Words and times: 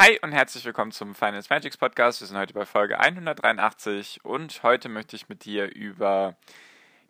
Hi 0.00 0.16
und 0.22 0.30
herzlich 0.30 0.64
willkommen 0.64 0.92
zum 0.92 1.12
Finance 1.12 1.48
Magics 1.50 1.76
Podcast. 1.76 2.20
Wir 2.20 2.28
sind 2.28 2.36
heute 2.36 2.54
bei 2.54 2.64
Folge 2.64 3.00
183 3.00 4.24
und 4.24 4.62
heute 4.62 4.88
möchte 4.88 5.16
ich 5.16 5.28
mit 5.28 5.44
dir 5.44 5.74
über 5.74 6.36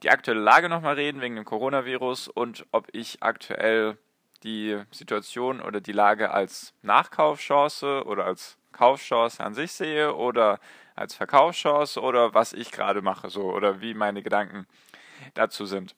die 0.03 0.09
aktuelle 0.09 0.41
Lage 0.41 0.71
nochmal 0.71 0.95
reden 0.95 1.21
wegen 1.21 1.37
dem 1.37 1.45
Coronavirus 1.45 2.29
und 2.29 2.65
ob 2.73 2.89
ich 2.93 3.23
aktuell 3.23 3.99
die 4.43 4.81
Situation 4.91 5.61
oder 5.61 5.83
die 5.83 5.93
Lage 5.93 6.31
als 6.31 6.73
Nachkaufchance 6.81 8.05
oder 8.07 8.25
als 8.25 8.57
Kaufchance 8.73 9.45
an 9.45 9.53
sich 9.53 9.73
sehe 9.73 10.15
oder 10.15 10.59
als 10.97 11.15
Verkaufschance 11.15 12.01
oder 12.01 12.33
was 12.33 12.55
ich 12.55 12.73
gerade 12.73 13.03
mache 13.03 13.29
so 13.29 13.53
oder 13.53 13.83
wie 13.83 13.93
meine 13.93 14.23
Gedanken 14.23 14.67
dazu 15.35 15.67
sind. 15.67 15.95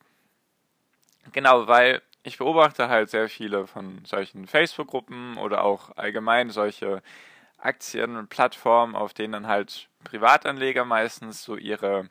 Genau, 1.30 1.68
weil 1.68 2.02
ich 2.22 2.38
beobachte 2.38 2.88
halt 2.88 3.10
sehr 3.10 3.28
viele 3.28 3.66
von 3.66 4.04
solchen 4.04 4.46
Facebook-Gruppen 4.46 5.38
oder 5.38 5.64
auch 5.64 5.96
allgemein 5.96 6.50
solche 6.50 7.02
Aktien 7.58 8.16
und 8.16 8.28
Plattformen, 8.28 8.94
auf 8.94 9.14
denen 9.14 9.32
dann 9.32 9.46
halt 9.46 9.88
Privatanleger 10.04 10.84
meistens 10.84 11.42
so 11.42 11.56
ihre 11.56 12.08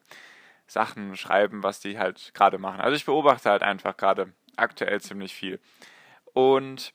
Sachen 0.68 1.16
schreiben, 1.16 1.64
was 1.64 1.80
die 1.80 1.98
halt 1.98 2.32
gerade 2.34 2.58
machen. 2.58 2.82
Also 2.82 2.96
ich 2.96 3.06
beobachte 3.06 3.50
halt 3.50 3.64
einfach 3.64 3.98
gerade 3.98 4.32
aktuell 4.56 5.02
ziemlich 5.02 5.34
viel. 5.34 5.60
Und 6.34 6.94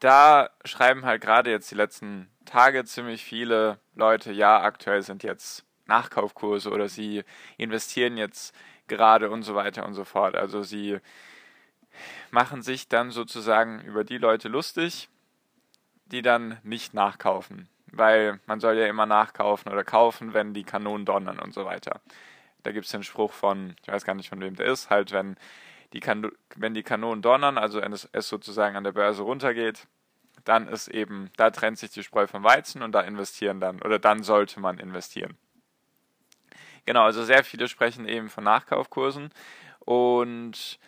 da 0.00 0.50
schreiben 0.64 1.04
halt 1.04 1.22
gerade 1.22 1.50
jetzt 1.50 1.70
die 1.70 1.76
letzten 1.76 2.28
Tage 2.44 2.84
ziemlich 2.84 3.22
viele 3.22 3.78
Leute, 3.94 4.32
ja, 4.32 4.60
aktuell 4.60 5.02
sind 5.02 5.22
jetzt 5.22 5.64
Nachkaufkurse 5.86 6.70
oder 6.70 6.88
sie 6.88 7.22
investieren 7.56 8.16
jetzt 8.16 8.54
gerade 8.92 9.30
und 9.30 9.42
so 9.42 9.54
weiter 9.54 9.86
und 9.86 9.94
so 9.94 10.04
fort. 10.04 10.36
Also 10.36 10.62
sie 10.62 10.98
machen 12.30 12.62
sich 12.62 12.88
dann 12.88 13.10
sozusagen 13.10 13.80
über 13.80 14.04
die 14.04 14.18
Leute 14.18 14.48
lustig, 14.48 15.08
die 16.06 16.22
dann 16.22 16.58
nicht 16.62 16.92
nachkaufen. 16.92 17.68
Weil 17.86 18.38
man 18.46 18.60
soll 18.60 18.76
ja 18.76 18.86
immer 18.86 19.06
nachkaufen 19.06 19.72
oder 19.72 19.82
kaufen, 19.82 20.34
wenn 20.34 20.54
die 20.54 20.64
Kanonen 20.64 21.06
donnern 21.06 21.38
und 21.38 21.54
so 21.54 21.64
weiter. 21.64 22.00
Da 22.62 22.72
gibt 22.72 22.86
es 22.86 22.92
den 22.92 23.02
Spruch 23.02 23.32
von, 23.32 23.74
ich 23.82 23.88
weiß 23.88 24.04
gar 24.04 24.14
nicht 24.14 24.28
von 24.28 24.40
wem 24.40 24.56
der 24.56 24.66
ist, 24.66 24.90
halt 24.90 25.12
wenn 25.12 25.36
die, 25.92 26.00
kan 26.00 26.30
wenn 26.56 26.74
die 26.74 26.82
Kanonen 26.82 27.22
donnern, 27.22 27.58
also 27.58 27.80
es, 27.80 28.08
es 28.12 28.28
sozusagen 28.28 28.76
an 28.76 28.84
der 28.84 28.92
Börse 28.92 29.22
runtergeht, 29.22 29.86
dann 30.44 30.68
ist 30.68 30.88
eben, 30.88 31.30
da 31.36 31.50
trennt 31.50 31.78
sich 31.78 31.90
die 31.90 32.02
Spreu 32.02 32.26
vom 32.26 32.44
Weizen 32.44 32.82
und 32.82 32.92
da 32.92 33.00
investieren 33.00 33.60
dann, 33.60 33.80
oder 33.82 33.98
dann 33.98 34.22
sollte 34.22 34.60
man 34.60 34.78
investieren. 34.78 35.36
Genau, 36.84 37.04
also 37.04 37.22
sehr 37.22 37.44
viele 37.44 37.68
sprechen 37.68 38.08
eben 38.08 38.28
von 38.28 38.42
Nachkaufkursen 38.44 39.30
und 39.80 40.78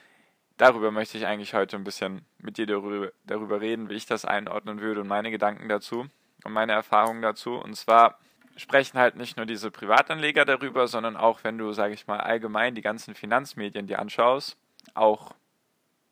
darüber 0.57 0.91
möchte 0.91 1.19
ich 1.19 1.27
eigentlich 1.27 1.55
heute 1.55 1.77
ein 1.77 1.85
bisschen 1.85 2.25
mit 2.39 2.59
dir 2.59 2.67
darüber, 2.67 3.61
reden, 3.61 3.89
wie 3.89 3.95
ich 3.95 4.07
das 4.07 4.25
einordnen 4.25 4.81
würde 4.81 5.03
und 5.03 5.09
meine 5.09 5.31
Gedanken 5.31 5.69
dazu 5.69 6.07
und 6.45 6.53
meine 6.53 6.73
Erfahrungen 6.73 7.23
dazu. 7.23 7.55
Und 7.55 7.77
zwar 7.77 8.19
sprechen 8.57 8.99
halt 8.99 9.17
nicht 9.17 9.37
nur 9.37 9.47
diese 9.47 9.71
Privatanleger 9.71 10.45
darüber, 10.45 10.89
sondern 10.89 11.17
auch, 11.17 11.45
wenn 11.45 11.59
du, 11.59 11.73
sage 11.73 11.95
ich 11.95 12.07
mal, 12.07 12.21
allgemein 12.21 12.75
die 12.75 12.83
ganzen 12.83 13.15
Finanzmedien 13.15 13.87
dir 13.87 14.01
anschaust, 14.01 14.57
auch 14.95 15.35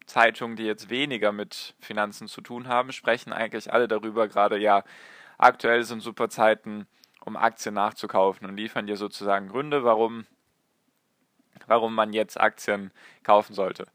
Zeitungen, 0.06 0.56
die 0.56 0.64
jetzt 0.64 0.90
weniger 0.90 1.32
mit 1.32 1.74
Finanzen 1.80 2.28
zu 2.28 2.40
tun 2.40 2.68
haben, 2.68 2.92
sprechen 2.92 3.32
eigentlich 3.32 3.72
alle 3.72 3.88
darüber, 3.88 4.28
gerade 4.28 4.58
ja, 4.58 4.84
aktuell 5.38 5.84
sind 5.84 6.00
super 6.00 6.28
Zeiten, 6.28 6.86
um 7.24 7.36
Aktien 7.36 7.74
nachzukaufen 7.74 8.48
und 8.48 8.56
liefern 8.56 8.86
dir 8.86 8.96
sozusagen 8.96 9.48
Gründe, 9.48 9.84
warum, 9.84 10.26
warum 11.66 11.94
man 11.94 12.12
jetzt 12.12 12.40
Aktien 12.40 12.90
kaufen 13.22 13.54
sollte. 13.54 13.86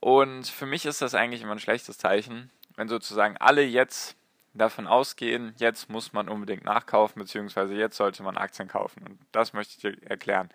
Und 0.00 0.46
für 0.46 0.66
mich 0.66 0.86
ist 0.86 1.02
das 1.02 1.14
eigentlich 1.14 1.42
immer 1.42 1.52
ein 1.52 1.60
schlechtes 1.60 1.98
Zeichen, 1.98 2.50
wenn 2.76 2.88
sozusagen 2.88 3.36
alle 3.36 3.62
jetzt 3.62 4.16
davon 4.54 4.86
ausgehen, 4.86 5.54
jetzt 5.58 5.88
muss 5.88 6.12
man 6.12 6.28
unbedingt 6.28 6.64
nachkaufen, 6.64 7.20
beziehungsweise 7.20 7.74
jetzt 7.74 7.96
sollte 7.96 8.22
man 8.22 8.36
Aktien 8.36 8.68
kaufen. 8.68 9.02
Und 9.06 9.18
das 9.32 9.52
möchte 9.52 9.74
ich 9.74 9.80
dir 9.80 10.10
erklären. 10.10 10.48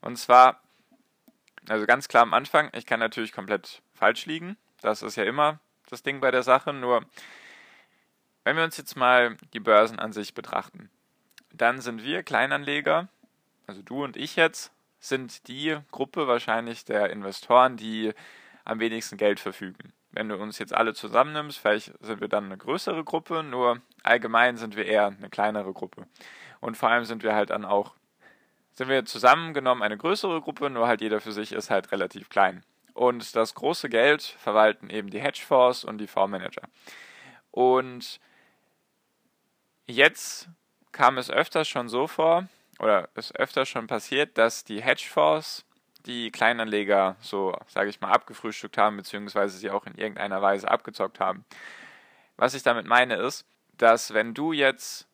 Und 0.00 0.16
zwar, 0.16 0.60
also 1.68 1.86
ganz 1.86 2.08
klar 2.08 2.22
am 2.22 2.34
Anfang, 2.34 2.70
ich 2.72 2.86
kann 2.86 3.00
natürlich 3.00 3.32
komplett 3.32 3.82
falsch 3.92 4.26
liegen. 4.26 4.56
Das 4.80 5.02
ist 5.02 5.16
ja 5.16 5.24
immer 5.24 5.58
das 5.90 6.02
Ding 6.02 6.20
bei 6.20 6.30
der 6.30 6.42
Sache. 6.42 6.72
Nur, 6.72 7.04
wenn 8.44 8.56
wir 8.56 8.64
uns 8.64 8.76
jetzt 8.76 8.96
mal 8.96 9.36
die 9.52 9.60
Börsen 9.60 9.98
an 9.98 10.12
sich 10.12 10.32
betrachten, 10.32 10.90
dann 11.56 11.80
sind 11.80 12.02
wir 12.04 12.22
Kleinanleger, 12.22 13.08
also 13.66 13.82
du 13.82 14.04
und 14.04 14.16
ich 14.16 14.36
jetzt, 14.36 14.72
sind 14.98 15.48
die 15.48 15.76
Gruppe 15.90 16.26
wahrscheinlich 16.26 16.84
der 16.84 17.10
Investoren, 17.10 17.76
die 17.76 18.12
am 18.64 18.80
wenigsten 18.80 19.16
Geld 19.16 19.40
verfügen. 19.40 19.92
Wenn 20.10 20.28
du 20.28 20.36
uns 20.36 20.58
jetzt 20.58 20.74
alle 20.74 20.94
zusammennimmst, 20.94 21.58
vielleicht 21.58 21.92
sind 22.00 22.20
wir 22.20 22.28
dann 22.28 22.46
eine 22.46 22.56
größere 22.56 23.04
Gruppe, 23.04 23.42
nur 23.42 23.80
allgemein 24.02 24.56
sind 24.56 24.76
wir 24.76 24.86
eher 24.86 25.08
eine 25.08 25.28
kleinere 25.28 25.72
Gruppe. 25.72 26.06
Und 26.60 26.76
vor 26.76 26.88
allem 26.88 27.04
sind 27.04 27.22
wir 27.22 27.34
halt 27.34 27.50
dann 27.50 27.64
auch, 27.64 27.94
sind 28.72 28.88
wir 28.88 29.04
zusammengenommen 29.04 29.82
eine 29.82 29.98
größere 29.98 30.40
Gruppe, 30.40 30.70
nur 30.70 30.88
halt 30.88 31.00
jeder 31.00 31.20
für 31.20 31.32
sich 31.32 31.52
ist 31.52 31.70
halt 31.70 31.92
relativ 31.92 32.28
klein. 32.28 32.64
Und 32.94 33.36
das 33.36 33.54
große 33.54 33.90
Geld 33.90 34.22
verwalten 34.22 34.88
eben 34.88 35.10
die 35.10 35.20
Hedgefonds 35.20 35.84
und 35.84 35.98
die 35.98 36.06
Fondsmanager. 36.06 36.62
Und 37.50 38.20
jetzt 39.86 40.48
kam 40.96 41.18
es 41.18 41.30
öfters 41.30 41.68
schon 41.68 41.90
so 41.90 42.06
vor, 42.06 42.48
oder 42.78 43.10
ist 43.14 43.36
öfters 43.36 43.68
schon 43.68 43.86
passiert, 43.86 44.38
dass 44.38 44.64
die 44.64 44.82
Hedgefonds 44.82 45.66
die 46.06 46.30
Kleinanleger 46.30 47.16
so, 47.20 47.54
sage 47.68 47.90
ich 47.90 48.00
mal, 48.00 48.12
abgefrühstückt 48.12 48.78
haben, 48.78 48.96
beziehungsweise 48.96 49.58
sie 49.58 49.70
auch 49.70 49.86
in 49.86 49.94
irgendeiner 49.96 50.40
Weise 50.40 50.70
abgezockt 50.70 51.20
haben. 51.20 51.44
Was 52.36 52.54
ich 52.54 52.62
damit 52.62 52.86
meine 52.86 53.16
ist, 53.16 53.44
dass 53.76 54.14
wenn 54.14 54.32
du 54.32 54.52
jetzt 54.52 55.06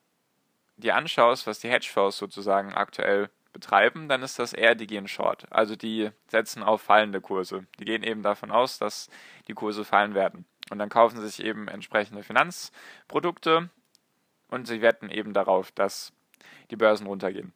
dir 0.76 0.94
anschaust, 0.94 1.46
was 1.48 1.58
die 1.58 1.70
Hedgefonds 1.70 2.16
sozusagen 2.16 2.74
aktuell 2.74 3.28
betreiben, 3.52 4.08
dann 4.08 4.22
ist 4.22 4.38
das 4.38 4.52
eher, 4.52 4.76
die 4.76 4.86
gehen 4.86 5.08
short. 5.08 5.46
Also 5.50 5.74
die 5.74 6.10
setzen 6.28 6.62
auf 6.62 6.82
fallende 6.82 7.20
Kurse. 7.20 7.66
Die 7.80 7.84
gehen 7.84 8.04
eben 8.04 8.22
davon 8.22 8.50
aus, 8.50 8.78
dass 8.78 9.10
die 9.48 9.54
Kurse 9.54 9.84
fallen 9.84 10.14
werden. 10.14 10.44
Und 10.70 10.78
dann 10.78 10.88
kaufen 10.88 11.20
sie 11.20 11.28
sich 11.28 11.44
eben 11.44 11.66
entsprechende 11.68 12.22
Finanzprodukte 12.22 13.68
und 14.52 14.66
sie 14.66 14.82
wetten 14.82 15.10
eben 15.10 15.32
darauf, 15.32 15.72
dass 15.72 16.12
die 16.70 16.76
Börsen 16.76 17.06
runtergehen 17.06 17.52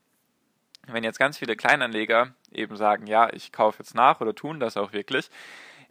wenn 0.86 1.04
jetzt 1.04 1.18
ganz 1.18 1.38
viele 1.38 1.56
Kleinanleger 1.56 2.34
eben 2.50 2.76
sagen, 2.76 3.06
ja, 3.06 3.32
ich 3.32 3.52
kaufe 3.52 3.78
jetzt 3.80 3.94
nach 3.94 4.20
oder 4.20 4.34
tun 4.34 4.60
das 4.60 4.76
auch 4.76 4.92
wirklich, 4.92 5.30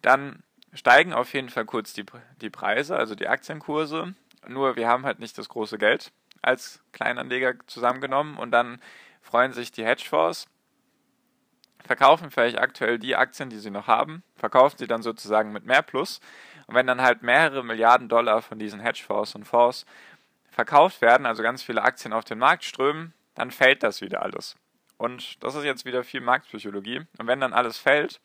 dann 0.02 0.44
steigen 0.74 1.14
auf 1.14 1.34
jeden 1.34 1.50
Fall 1.50 1.66
kurz 1.66 1.94
die, 1.94 2.06
die 2.42 2.50
Preise, 2.50 2.96
also 2.96 3.16
die 3.16 3.28
Aktienkurse. 3.28 4.14
Nur 4.48 4.76
wir 4.76 4.88
haben 4.88 5.06
halt 5.06 5.20
nicht 5.20 5.38
das 5.38 5.50
große 5.50 5.78
Geld 5.78 6.12
als 6.42 6.82
Kleinanleger 6.92 7.56
zusammengenommen 7.68 8.38
und 8.38 8.52
dann 8.52 8.80
freuen 9.22 9.54
sich 9.54 9.72
die 9.72 9.86
Hedgefonds, 9.86 10.48
verkaufen 11.84 12.30
vielleicht 12.30 12.60
aktuell 12.60 13.00
die 13.00 13.16
Aktien, 13.16 13.50
die 13.50 13.60
sie 13.60 13.72
noch 13.72 13.88
haben, 13.88 14.24
verkaufen 14.36 14.78
sie 14.78 14.88
dann 14.88 15.02
sozusagen 15.02 15.52
mit 15.52 15.66
mehr 15.66 15.82
Plus. 15.82 16.20
Und 16.68 16.76
wenn 16.76 16.88
dann 16.88 17.02
halt 17.02 17.22
mehrere 17.22 17.64
Milliarden 17.64 18.10
Dollar 18.10 18.42
von 18.42 18.58
diesen 18.60 18.80
Hedgefonds 18.80 19.36
und 19.36 19.46
Fonds 19.46 19.86
verkauft 20.56 21.02
werden, 21.02 21.26
also 21.26 21.44
ganz 21.44 21.62
viele 21.62 21.84
Aktien 21.84 22.14
auf 22.14 22.24
den 22.24 22.40
Markt 22.40 22.64
strömen, 22.64 23.14
dann 23.34 23.52
fällt 23.52 23.84
das 23.84 24.00
wieder 24.00 24.22
alles. 24.22 24.56
Und 24.96 25.44
das 25.44 25.54
ist 25.54 25.66
jetzt 25.66 25.84
wieder 25.84 26.06
viel 26.06 26.22
Marktpsychologie. 26.22 27.02
Und 27.18 27.28
wenn 27.28 27.42
dann 27.42 27.52
alles 27.52 27.78
fällt, 27.78 28.22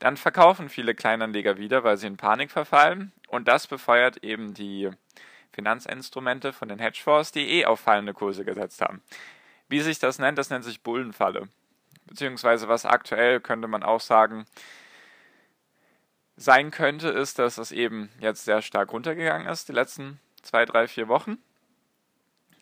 dann 0.00 0.18
verkaufen 0.18 0.68
viele 0.68 0.94
Kleinanleger 0.94 1.56
wieder, 1.56 1.82
weil 1.82 1.96
sie 1.96 2.08
in 2.08 2.18
Panik 2.18 2.50
verfallen. 2.50 3.12
Und 3.28 3.48
das 3.48 3.66
befeuert 3.66 4.18
eben 4.18 4.52
die 4.52 4.90
Finanzinstrumente 5.50 6.52
von 6.52 6.68
den 6.68 6.78
Hedgefonds, 6.78 7.32
die 7.32 7.48
eh 7.48 7.64
auf 7.64 7.80
fallende 7.80 8.12
Kurse 8.12 8.44
gesetzt 8.44 8.82
haben. 8.82 9.02
Wie 9.66 9.80
sich 9.80 9.98
das 9.98 10.18
nennt, 10.18 10.36
das 10.36 10.50
nennt 10.50 10.64
sich 10.64 10.82
Bullenfalle. 10.82 11.48
Beziehungsweise 12.04 12.68
was 12.68 12.84
aktuell 12.84 13.40
könnte 13.40 13.66
man 13.66 13.82
auch 13.82 14.00
sagen, 14.00 14.44
sein 16.36 16.70
könnte, 16.70 17.08
ist, 17.08 17.38
dass 17.38 17.56
es 17.56 17.72
eben 17.72 18.10
jetzt 18.20 18.44
sehr 18.44 18.60
stark 18.60 18.92
runtergegangen 18.92 19.48
ist, 19.48 19.70
die 19.70 19.72
letzten 19.72 20.20
zwei, 20.42 20.64
drei, 20.64 20.88
vier 20.88 21.08
Wochen 21.08 21.38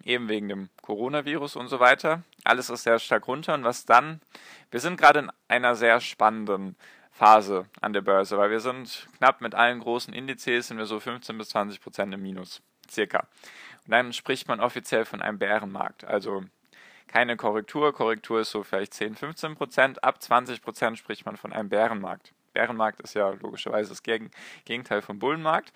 eben 0.04 0.28
wegen 0.28 0.48
dem 0.48 0.68
Coronavirus 0.82 1.56
und 1.56 1.68
so 1.68 1.80
weiter. 1.80 2.22
Alles 2.44 2.70
ist 2.70 2.84
sehr 2.84 2.98
stark 2.98 3.28
runter 3.28 3.54
und 3.54 3.64
was 3.64 3.84
dann, 3.84 4.20
wir 4.70 4.80
sind 4.80 4.98
gerade 4.98 5.20
in 5.20 5.30
einer 5.48 5.74
sehr 5.74 6.00
spannenden 6.00 6.76
Phase 7.12 7.66
an 7.80 7.92
der 7.92 8.00
Börse, 8.00 8.38
weil 8.38 8.50
wir 8.50 8.60
sind 8.60 9.08
knapp 9.18 9.40
mit 9.40 9.54
allen 9.54 9.80
großen 9.80 10.14
Indizes 10.14 10.68
sind 10.68 10.78
wir 10.78 10.86
so 10.86 11.00
15 11.00 11.36
bis 11.36 11.50
20 11.50 11.80
Prozent 11.80 12.14
im 12.14 12.22
Minus, 12.22 12.62
circa. 12.90 13.26
Und 13.84 13.92
dann 13.92 14.12
spricht 14.12 14.48
man 14.48 14.60
offiziell 14.60 15.04
von 15.04 15.20
einem 15.20 15.38
Bärenmarkt, 15.38 16.04
also 16.04 16.44
keine 17.08 17.36
Korrektur. 17.36 17.92
Korrektur 17.92 18.40
ist 18.40 18.50
so 18.50 18.62
vielleicht 18.62 18.94
10, 18.94 19.16
15 19.16 19.56
Prozent. 19.56 20.04
Ab 20.04 20.22
20 20.22 20.62
Prozent 20.62 20.98
spricht 20.98 21.24
man 21.24 21.38
von 21.38 21.54
einem 21.54 21.70
Bärenmarkt. 21.70 22.32
Bärenmarkt 22.52 23.00
ist 23.00 23.14
ja 23.14 23.30
logischerweise 23.30 23.88
das 23.88 24.02
Gegenteil 24.02 25.00
vom 25.00 25.18
Bullenmarkt. 25.18 25.72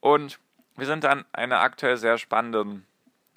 Und 0.00 0.40
wir 0.76 0.86
sind 0.86 1.04
an 1.04 1.24
einer 1.32 1.60
aktuell 1.60 1.96
sehr 1.96 2.18
spannenden 2.18 2.86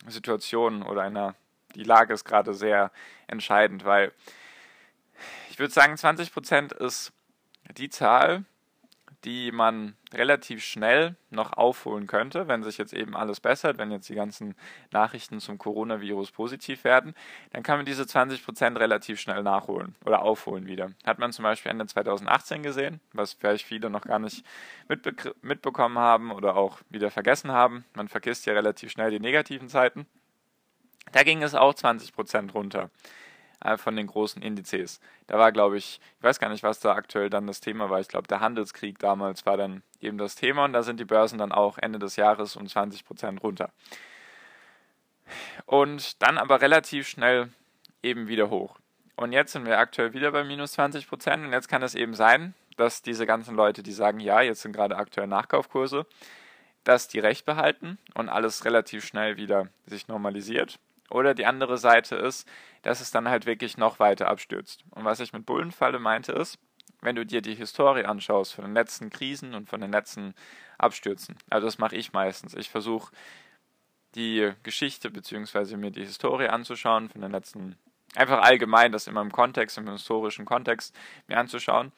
Situation 0.07 0.83
oder 0.83 1.01
einer, 1.01 1.35
die 1.75 1.83
Lage 1.83 2.13
ist 2.13 2.25
gerade 2.25 2.53
sehr 2.53 2.91
entscheidend, 3.27 3.85
weil 3.85 4.11
ich 5.49 5.59
würde 5.59 5.73
sagen, 5.73 5.97
20 5.97 6.33
Prozent 6.33 6.71
ist 6.73 7.11
die 7.77 7.89
Zahl, 7.89 8.45
die 9.25 9.51
man 9.51 9.95
relativ 10.13 10.63
schnell 10.63 11.15
noch 11.31 11.53
aufholen 11.53 12.05
könnte, 12.05 12.47
wenn 12.47 12.63
sich 12.63 12.77
jetzt 12.77 12.93
eben 12.93 13.15
alles 13.15 13.39
bessert, 13.39 13.79
wenn 13.79 13.91
jetzt 13.91 14.07
die 14.07 14.15
ganzen 14.15 14.55
Nachrichten 14.91 15.39
zum 15.39 15.57
Coronavirus 15.57 16.31
positiv 16.31 16.83
werden, 16.83 17.15
dann 17.51 17.63
kann 17.63 17.77
man 17.77 17.85
diese 17.85 18.03
20% 18.03 18.79
relativ 18.79 19.19
schnell 19.19 19.41
nachholen 19.41 19.95
oder 20.05 20.21
aufholen 20.21 20.67
wieder. 20.67 20.91
Hat 21.03 21.17
man 21.17 21.31
zum 21.31 21.43
Beispiel 21.43 21.71
Ende 21.71 21.87
2018 21.87 22.61
gesehen, 22.61 23.01
was 23.13 23.33
vielleicht 23.33 23.65
viele 23.65 23.89
noch 23.89 24.03
gar 24.03 24.19
nicht 24.19 24.45
mitbe 24.87 25.15
mitbekommen 25.41 25.97
haben 25.97 26.31
oder 26.31 26.55
auch 26.55 26.79
wieder 26.89 27.09
vergessen 27.09 27.51
haben. 27.51 27.83
Man 27.95 28.07
vergisst 28.07 28.45
ja 28.45 28.53
relativ 28.53 28.91
schnell 28.91 29.09
die 29.09 29.19
negativen 29.19 29.69
Zeiten. 29.69 30.05
Da 31.11 31.23
ging 31.23 31.41
es 31.41 31.55
auch 31.55 31.73
20% 31.73 32.51
runter. 32.51 32.91
Äh, 33.61 33.77
von 33.77 33.95
den 33.95 34.07
großen 34.07 34.41
Indizes. 34.41 34.99
Da 35.27 35.37
war, 35.37 35.51
glaube 35.51 35.77
ich, 35.77 35.99
ich 36.17 36.23
weiß 36.23 36.39
gar 36.39 36.49
nicht, 36.49 36.63
was 36.63 36.79
da 36.79 36.93
aktuell 36.93 37.29
dann 37.29 37.47
das 37.47 37.61
Thema 37.61 37.89
war. 37.89 37.99
Ich 37.99 38.07
glaube, 38.07 38.27
der 38.27 38.41
Handelskrieg 38.41 38.99
damals 38.99 39.45
war 39.45 39.57
dann 39.57 39.81
eben 40.01 40.17
das 40.17 40.35
Thema 40.35 40.65
und 40.65 40.73
da 40.73 40.83
sind 40.83 40.99
die 40.99 41.05
Börsen 41.05 41.39
dann 41.39 41.51
auch 41.51 41.77
Ende 41.77 41.99
des 41.99 42.15
Jahres 42.15 42.55
um 42.55 42.67
20 42.67 43.05
Prozent 43.05 43.41
runter. 43.43 43.71
Und 45.65 46.21
dann 46.21 46.37
aber 46.37 46.61
relativ 46.61 47.07
schnell 47.07 47.49
eben 48.03 48.27
wieder 48.27 48.49
hoch. 48.49 48.77
Und 49.15 49.31
jetzt 49.31 49.53
sind 49.53 49.65
wir 49.65 49.79
aktuell 49.79 50.13
wieder 50.13 50.31
bei 50.31 50.43
minus 50.43 50.73
20 50.73 51.07
Prozent 51.07 51.45
und 51.45 51.53
jetzt 51.53 51.69
kann 51.69 51.81
es 51.81 51.95
eben 51.95 52.13
sein, 52.13 52.53
dass 52.75 53.01
diese 53.01 53.25
ganzen 53.25 53.55
Leute, 53.55 53.81
die 53.81 53.93
sagen, 53.93 54.19
ja, 54.19 54.41
jetzt 54.41 54.61
sind 54.61 54.73
gerade 54.73 54.97
aktuell 54.97 55.27
Nachkaufkurse, 55.27 56.05
dass 56.83 57.07
die 57.07 57.19
recht 57.19 57.45
behalten 57.45 57.97
und 58.13 58.27
alles 58.27 58.65
relativ 58.65 59.05
schnell 59.05 59.37
wieder 59.37 59.69
sich 59.87 60.09
normalisiert 60.09 60.77
oder 61.09 61.33
die 61.33 61.45
andere 61.45 61.77
Seite 61.77 62.15
ist, 62.15 62.47
dass 62.81 63.01
es 63.01 63.11
dann 63.11 63.29
halt 63.29 63.45
wirklich 63.45 63.77
noch 63.77 63.99
weiter 63.99 64.27
abstürzt. 64.27 64.83
Und 64.91 65.05
was 65.05 65.19
ich 65.19 65.33
mit 65.33 65.45
Bullenfalle 65.45 65.99
meinte 65.99 66.31
ist, 66.31 66.59
wenn 67.01 67.15
du 67.15 67.25
dir 67.25 67.41
die 67.41 67.55
Historie 67.55 68.05
anschaust 68.05 68.53
von 68.53 68.65
den 68.65 68.73
letzten 68.73 69.09
Krisen 69.09 69.53
und 69.53 69.69
von 69.69 69.81
den 69.81 69.91
letzten 69.91 70.33
Abstürzen, 70.77 71.37
also 71.49 71.67
das 71.67 71.77
mache 71.77 71.95
ich 71.95 72.13
meistens. 72.13 72.53
Ich 72.55 72.69
versuche 72.69 73.11
die 74.15 74.51
Geschichte 74.63 75.11
bzw. 75.11 75.77
mir 75.77 75.91
die 75.91 76.05
Historie 76.05 76.47
anzuschauen 76.47 77.09
von 77.09 77.21
den 77.21 77.31
letzten, 77.31 77.75
einfach 78.15 78.41
allgemein 78.41 78.91
das 78.91 79.07
immer 79.07 79.21
im 79.21 79.31
Kontext, 79.31 79.77
im 79.77 79.89
historischen 79.89 80.45
Kontext 80.45 80.95
mir 81.27 81.37
anzuschauen. 81.37 81.91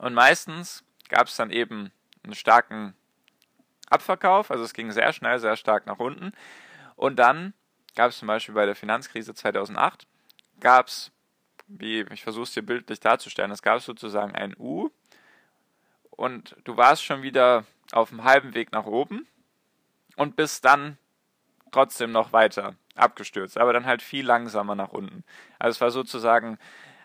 Und 0.00 0.14
meistens 0.14 0.84
gab 1.08 1.26
es 1.26 1.36
dann 1.36 1.50
eben 1.50 1.90
einen 2.22 2.34
starken 2.34 2.94
Abverkauf, 3.88 4.50
also 4.50 4.62
es 4.62 4.72
ging 4.72 4.92
sehr 4.92 5.12
schnell, 5.12 5.38
sehr 5.40 5.56
stark 5.56 5.86
nach 5.86 5.98
unten. 5.98 6.32
Und 6.94 7.18
dann 7.18 7.54
gab 8.00 8.12
es 8.12 8.18
zum 8.18 8.28
Beispiel 8.28 8.54
bei 8.54 8.64
der 8.64 8.74
Finanzkrise 8.74 9.34
2008, 9.34 10.06
gab 10.58 10.86
es, 10.86 11.12
wie 11.66 12.00
ich 12.10 12.22
versuche 12.22 12.44
es 12.44 12.54
dir 12.54 12.62
bildlich 12.62 12.98
darzustellen, 12.98 13.50
es 13.50 13.60
gab 13.60 13.82
sozusagen 13.82 14.34
ein 14.34 14.56
U 14.58 14.88
und 16.08 16.56
du 16.64 16.78
warst 16.78 17.04
schon 17.04 17.20
wieder 17.20 17.66
auf 17.92 18.08
dem 18.08 18.24
halben 18.24 18.54
Weg 18.54 18.72
nach 18.72 18.86
oben 18.86 19.26
und 20.16 20.34
bist 20.34 20.64
dann 20.64 20.96
trotzdem 21.72 22.10
noch 22.10 22.32
weiter 22.32 22.74
abgestürzt, 22.94 23.58
aber 23.58 23.74
dann 23.74 23.84
halt 23.84 24.00
viel 24.00 24.24
langsamer 24.24 24.74
nach 24.74 24.92
unten. 24.92 25.22
Also 25.58 25.76
es 25.76 25.80
war 25.82 25.90
sozusagen 25.90 26.58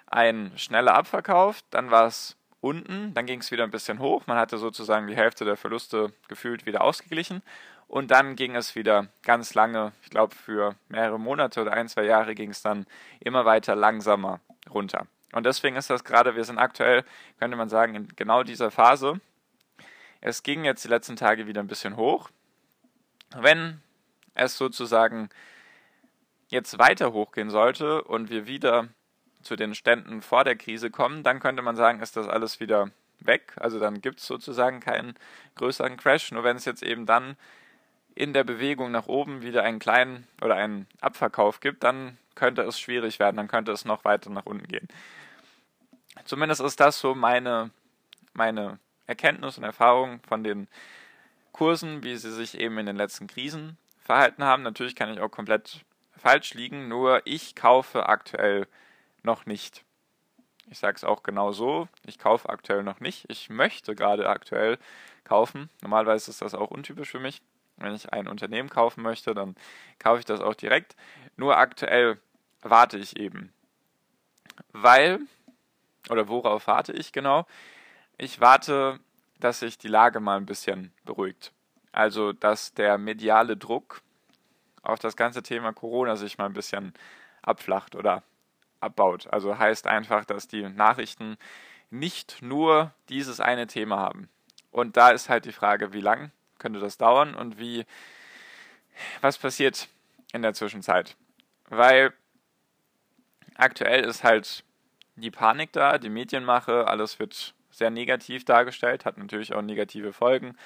ein 0.08 0.54
schneller 0.56 0.96
Abverkauf, 0.96 1.62
dann 1.72 1.92
war 1.92 2.08
es 2.08 2.38
unten, 2.62 3.14
dann 3.14 3.26
ging 3.26 3.42
es 3.42 3.52
wieder 3.52 3.66
ein 3.66 3.72
bisschen 3.72 4.00
hoch, 4.00 4.28
man 4.28 4.38
hatte 4.38 4.58
sozusagen 4.58 5.08
die 5.08 5.18
Hälfte 5.18 5.44
der 5.44 5.58
Verluste 5.58 6.14
gefühlt 6.30 6.66
wieder 6.66 6.86
ausgeglichen 6.86 7.42
und 7.88 8.12
dann 8.12 8.36
ging 8.36 8.56
es 8.56 8.76
wieder 8.76 9.08
ganz 9.24 9.54
lange, 9.54 9.92
ich 10.04 10.10
glaube 10.10 10.36
für 10.36 10.76
mehrere 10.88 11.20
Monate 11.20 11.62
oder 11.62 11.74
ein, 11.74 11.88
zwei 11.88 12.04
Jahre 12.04 12.36
ging 12.36 12.50
es 12.50 12.62
dann 12.62 12.86
immer 13.20 13.46
weiter 13.46 13.76
langsamer 13.76 14.40
runter. 14.70 15.08
Und 15.32 15.46
deswegen 15.46 15.76
ist 15.76 15.90
das 15.90 16.04
gerade, 16.04 16.36
wir 16.36 16.46
sind 16.46 16.60
aktuell, 16.60 17.04
könnte 17.40 17.58
man 17.58 17.70
sagen, 17.70 17.96
in 17.96 18.08
genau 18.16 18.44
dieser 18.44 18.72
Phase. 18.72 19.20
Es 20.22 20.44
ging 20.44 20.64
jetzt 20.64 20.84
die 20.84 20.90
letzten 20.90 21.16
Tage 21.16 21.46
wieder 21.46 21.62
ein 21.62 21.68
bisschen 21.68 21.98
hoch. 21.98 22.30
Wenn 23.36 23.82
es 24.34 24.58
sozusagen 24.58 25.30
jetzt 26.48 26.80
weiter 26.80 27.12
hochgehen 27.12 27.50
sollte 27.50 28.04
und 28.04 28.30
wir 28.30 28.48
wieder 28.48 28.88
zu 29.42 29.56
den 29.56 29.76
Ständen 29.76 30.22
vor 30.22 30.44
der 30.44 30.56
Krise 30.56 30.90
kommen, 30.90 31.22
dann 31.24 31.40
könnte 31.40 31.62
man 31.62 31.76
sagen, 31.76 32.02
ist 32.02 32.18
das 32.18 32.28
alles 32.28 32.60
wieder 32.60 32.90
weg. 33.20 33.54
Also 33.58 33.80
dann 33.80 34.02
gibt 34.02 34.20
es 34.20 34.26
sozusagen 34.26 34.80
keinen 34.80 35.16
größeren 35.56 35.98
Crash. 35.98 36.32
Nur 36.32 36.44
wenn 36.44 36.58
es 36.58 36.66
jetzt 36.66 36.84
eben 36.84 37.06
dann 37.06 37.38
in 38.16 38.34
der 38.34 38.46
Bewegung 38.46 38.92
nach 38.92 39.08
oben 39.08 39.42
wieder 39.42 39.64
einen 39.64 39.80
kleinen 39.80 40.28
oder 40.42 40.56
einen 40.56 40.88
Abverkauf 41.02 41.60
gibt, 41.60 41.84
dann 41.84 42.18
könnte 42.34 42.64
es 42.64 42.80
schwierig 42.80 43.20
werden, 43.20 43.38
dann 43.38 43.48
könnte 43.48 43.72
es 43.72 43.86
noch 43.86 44.06
weiter 44.06 44.30
nach 44.30 44.46
unten 44.46 44.68
gehen. 44.68 44.88
Zumindest 46.24 46.62
ist 46.62 46.80
das 46.80 47.00
so 47.00 47.14
meine, 47.14 47.72
meine 48.34 48.80
Erkenntnis 49.06 49.58
und 49.58 49.66
Erfahrung 49.66 50.22
von 50.28 50.44
den 50.44 50.68
Kursen, 51.52 52.04
wie 52.04 52.16
sie 52.16 52.32
sich 52.32 52.58
eben 52.58 52.78
in 52.78 52.86
den 52.86 52.96
letzten 52.96 53.28
Krisen 53.28 53.78
verhalten 54.00 54.44
haben. 54.44 54.64
Natürlich 54.64 54.96
kann 54.96 55.12
ich 55.14 55.20
auch 55.20 55.30
komplett 55.30 55.86
falsch 56.18 56.54
liegen, 56.54 56.88
nur 56.88 57.22
ich 57.26 57.56
kaufe 57.56 58.08
aktuell 58.08 58.68
noch 59.24 59.46
nicht. 59.46 59.84
Ich 60.70 60.80
sage 60.80 60.96
es 60.96 61.04
auch 61.04 61.22
genau 61.22 61.52
so, 61.52 61.88
ich 62.06 62.18
kaufe 62.18 62.50
aktuell 62.50 62.84
noch 62.84 63.00
nicht. 63.00 63.26
Ich 63.30 63.50
möchte 63.50 63.94
gerade 63.94 64.28
aktuell 64.30 64.80
kaufen. 65.24 65.70
Normalerweise 65.82 66.32
ist 66.32 66.42
das 66.42 66.56
auch 66.56 66.72
untypisch 66.72 67.12
für 67.12 67.20
mich. 67.20 67.42
Wenn 67.78 67.94
ich 67.94 68.12
ein 68.12 68.28
Unternehmen 68.28 68.70
kaufen 68.70 69.02
möchte, 69.02 69.34
dann 69.34 69.56
kaufe 70.00 70.20
ich 70.20 70.26
das 70.26 70.42
auch 70.42 70.56
direkt. 70.56 70.96
Nur 71.36 71.58
aktuell 71.58 72.20
warte 72.62 72.98
ich 72.98 73.18
eben. 73.18 73.54
Weil, 74.72 75.20
oder 76.10 76.28
worauf 76.28 76.68
warte 76.68 76.94
ich 76.94 77.12
genau? 77.12 77.46
Ich 78.18 78.40
warte, 78.40 79.00
dass 79.40 79.60
sich 79.60 79.78
die 79.78 79.90
Lage 79.90 80.20
mal 80.20 80.38
ein 80.38 80.46
bisschen 80.46 80.94
beruhigt. 81.04 81.52
Also, 81.92 82.34
dass 82.34 82.74
der 82.74 82.98
mediale 82.98 83.58
Druck 83.58 84.02
auf 84.82 85.00
das 85.00 85.16
ganze 85.16 85.44
Thema 85.44 85.74
Corona 85.74 86.16
sich 86.16 86.38
mal 86.38 86.46
ein 86.46 86.54
bisschen 86.54 86.94
abflacht 87.42 87.96
oder 87.96 88.24
abbaut. 88.80 89.28
Also 89.32 89.58
heißt 89.58 89.88
einfach, 89.88 90.26
dass 90.26 90.48
die 90.48 90.64
Nachrichten 90.64 91.38
nicht 91.90 92.42
nur 92.42 92.94
dieses 93.10 93.40
eine 93.40 93.68
Thema 93.68 93.98
haben. 93.98 94.30
Und 94.72 94.98
da 94.98 95.10
ist 95.10 95.30
halt 95.30 95.46
die 95.46 95.52
Frage, 95.52 95.94
wie 95.94 96.02
lang 96.02 96.32
könnte 96.60 96.80
das 96.80 96.98
dauern 96.98 97.36
und 97.36 97.60
wie, 97.60 97.86
was 99.22 99.38
passiert 99.38 99.88
in 100.34 100.42
der 100.42 100.54
Zwischenzeit? 100.54 101.16
Weil 101.70 102.14
aktuell 103.56 104.04
ist 104.04 104.24
halt 104.24 104.64
die 105.16 105.32
Panik 105.32 105.72
da, 105.72 105.98
die 105.98 106.10
Medienmache, 106.10 106.88
alles 106.88 107.20
wird 107.20 107.54
sehr 107.72 107.90
negativ 107.90 108.46
dargestellt, 108.46 109.06
hat 109.06 109.18
natürlich 109.18 109.54
auch 109.54 109.62
negative 109.62 110.14
Folgen 110.14 110.58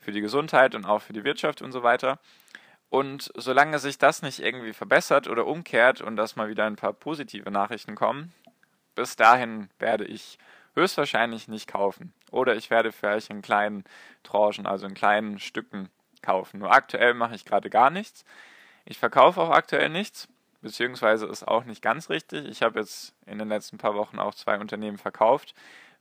für 0.00 0.12
die 0.12 0.20
Gesundheit 0.20 0.74
und 0.74 0.84
auch 0.84 1.02
für 1.02 1.12
die 1.12 1.24
Wirtschaft 1.24 1.62
und 1.62 1.72
so 1.72 1.82
weiter. 1.82 2.18
Und 2.88 3.32
solange 3.34 3.78
sich 3.78 3.98
das 3.98 4.22
nicht 4.22 4.40
irgendwie 4.40 4.72
verbessert 4.72 5.28
oder 5.28 5.46
umkehrt 5.46 6.00
und 6.00 6.16
dass 6.16 6.36
mal 6.36 6.48
wieder 6.48 6.64
ein 6.64 6.76
paar 6.76 6.92
positive 6.92 7.50
Nachrichten 7.50 7.94
kommen, 7.96 8.32
bis 8.94 9.16
dahin 9.16 9.68
werde 9.78 10.04
ich 10.04 10.38
höchstwahrscheinlich 10.76 11.48
nicht 11.48 11.66
kaufen. 11.66 12.12
Oder 12.30 12.54
ich 12.54 12.70
werde 12.70 12.92
vielleicht 12.92 13.30
in 13.30 13.42
kleinen 13.42 13.84
Tranchen, 14.22 14.66
also 14.66 14.86
in 14.86 14.94
kleinen 14.94 15.38
Stücken 15.38 15.88
kaufen. 16.22 16.60
Nur 16.60 16.70
aktuell 16.70 17.14
mache 17.14 17.34
ich 17.34 17.44
gerade 17.44 17.70
gar 17.70 17.90
nichts. 17.90 18.24
Ich 18.84 18.98
verkaufe 18.98 19.40
auch 19.40 19.50
aktuell 19.50 19.88
nichts, 19.88 20.28
beziehungsweise 20.60 21.26
ist 21.26 21.48
auch 21.48 21.64
nicht 21.64 21.82
ganz 21.82 22.10
richtig. 22.10 22.46
Ich 22.46 22.62
habe 22.62 22.78
jetzt 22.78 23.14
in 23.26 23.38
den 23.38 23.48
letzten 23.48 23.78
paar 23.78 23.94
Wochen 23.94 24.18
auch 24.18 24.34
zwei 24.34 24.58
Unternehmen 24.58 24.98
verkauft. 24.98 25.54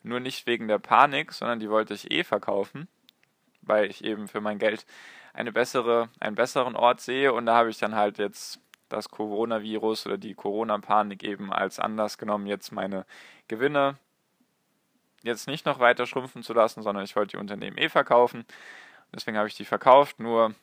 Nur 0.03 0.19
nicht 0.19 0.45
wegen 0.45 0.67
der 0.67 0.77
Panik, 0.77 1.31
sondern 1.31 1.59
die 1.59 1.69
wollte 1.69 1.95
ich 1.95 2.11
eh 2.11 2.23
verkaufen, 2.23 2.87
weil 3.61 3.89
ich 3.89 4.03
eben 4.03 4.27
für 4.27 4.41
mein 4.41 4.59
Geld 4.59 4.85
eine 5.33 5.51
bessere, 5.51 6.09
einen 6.19 6.35
besseren 6.35 6.75
Ort 6.75 7.01
sehe. 7.01 7.33
Und 7.33 7.47
da 7.47 7.55
habe 7.55 7.69
ich 7.69 7.79
dann 7.79 7.95
halt 7.95 8.19
jetzt 8.19 8.59
das 8.89 9.09
Coronavirus 9.09 10.05
oder 10.05 10.17
die 10.17 10.35
Corona-Panik 10.35 11.23
eben 11.23 11.51
als 11.51 11.79
Anlass 11.79 12.17
genommen, 12.17 12.45
jetzt 12.45 12.71
meine 12.71 13.05
Gewinne 13.47 13.97
jetzt 15.25 15.47
nicht 15.47 15.65
noch 15.65 15.79
weiter 15.79 16.05
schrumpfen 16.05 16.43
zu 16.43 16.53
lassen, 16.53 16.81
sondern 16.81 17.03
ich 17.03 17.15
wollte 17.15 17.31
die 17.31 17.41
Unternehmen 17.41 17.77
eh 17.77 17.89
verkaufen. 17.89 18.45
Deswegen 19.13 19.37
habe 19.37 19.47
ich 19.47 19.55
die 19.55 19.65
verkauft. 19.65 20.19
Nur 20.19 20.55